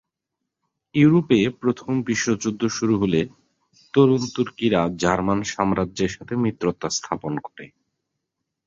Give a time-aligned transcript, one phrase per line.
[0.95, 3.21] ইউরোপে প্রথম বিশ্বযুদ্ধ শুরু হলে
[3.93, 7.65] তরুণ তুর্কিরা জার্মান সাম্রাজ্যের সাথে মিত্রতা স্থাপন করে।